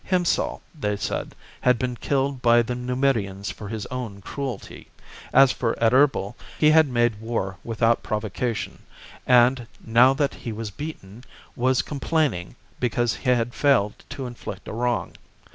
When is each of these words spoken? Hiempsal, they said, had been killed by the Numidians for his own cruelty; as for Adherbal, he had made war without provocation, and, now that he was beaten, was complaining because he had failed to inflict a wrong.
Hiempsal, 0.03 0.63
they 0.73 0.97
said, 0.97 1.35
had 1.59 1.77
been 1.77 1.95
killed 1.95 2.41
by 2.41 2.63
the 2.63 2.73
Numidians 2.73 3.51
for 3.51 3.67
his 3.67 3.85
own 3.91 4.19
cruelty; 4.21 4.87
as 5.31 5.51
for 5.51 5.77
Adherbal, 5.79 6.35
he 6.57 6.71
had 6.71 6.87
made 6.87 7.21
war 7.21 7.57
without 7.63 8.01
provocation, 8.01 8.81
and, 9.27 9.67
now 9.79 10.15
that 10.15 10.33
he 10.33 10.51
was 10.51 10.71
beaten, 10.71 11.23
was 11.55 11.83
complaining 11.83 12.55
because 12.79 13.13
he 13.13 13.29
had 13.29 13.53
failed 13.53 13.93
to 14.09 14.25
inflict 14.25 14.67
a 14.67 14.73
wrong. 14.73 15.13